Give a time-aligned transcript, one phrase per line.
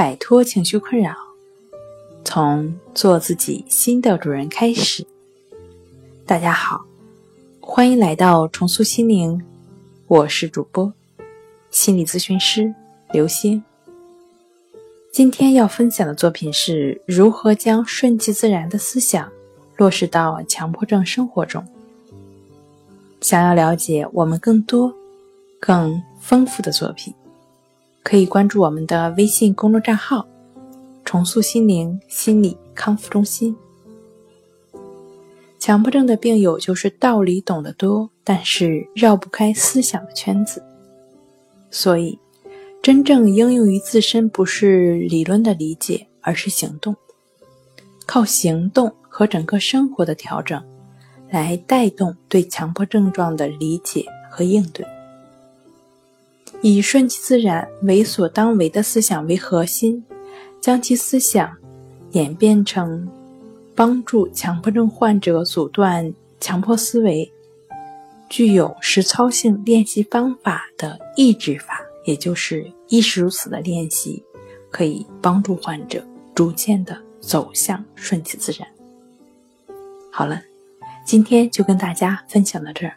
[0.00, 1.14] 摆脱情绪困扰，
[2.24, 5.06] 从做自己新的主人开始。
[6.24, 6.86] 大家好，
[7.60, 9.44] 欢迎来到重塑心灵，
[10.06, 10.90] 我是主播
[11.70, 12.74] 心理咨询师
[13.12, 13.62] 刘星。
[15.12, 19.30] 今天要分享的作品是如何将顺其自然的思想
[19.76, 21.62] 落实到强迫症生活中。
[23.20, 24.94] 想要了解我们更多、
[25.60, 27.12] 更丰富的作品。
[28.10, 30.26] 可以关注我们的微信公众账号
[31.06, 33.56] “重塑心灵心理康复中心”。
[35.60, 40.60] 强迫症的病友就是道理懂得多，但是绕不开思想的圈子。
[41.70, 42.18] 所以，
[42.82, 46.96] 真正应用于自身，不是理论的理解，而是行动。
[48.06, 50.60] 靠行动和整个生活的调整，
[51.30, 54.84] 来带动对强迫症状的理解和应对。
[56.62, 60.04] 以顺其自然、为所当为的思想为核心，
[60.60, 61.50] 将其思想
[62.12, 63.08] 演变成
[63.74, 67.30] 帮助强迫症患者阻断强迫思维、
[68.28, 74.22] 具有实操性练习方法的抑制法，也就是亦是如此的练习，
[74.70, 78.68] 可以帮助患者逐渐的走向顺其自然。
[80.10, 80.42] 好了，
[81.06, 82.94] 今天就跟大家分享到这儿，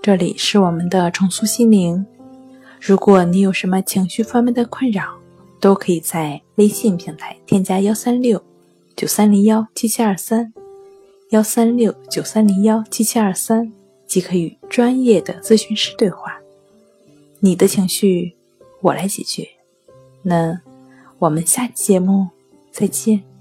[0.00, 2.06] 这里是我们的重塑心灵。
[2.84, 5.16] 如果你有什么情绪方面的困扰，
[5.60, 8.42] 都可以在微信平台添加幺三六
[8.96, 10.52] 九三零幺七七二三，
[11.30, 13.72] 幺三六九三零幺七七二三，
[14.04, 16.40] 即可与专业的咨询师对话。
[17.38, 18.34] 你的情绪，
[18.80, 19.48] 我来解决。
[20.22, 20.60] 那
[21.20, 22.30] 我们下期节目
[22.72, 23.31] 再见。